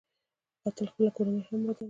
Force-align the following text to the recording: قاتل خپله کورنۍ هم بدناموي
قاتل 0.63 0.85
خپله 0.91 1.09
کورنۍ 1.17 1.41
هم 1.47 1.59
بدناموي 1.67 1.79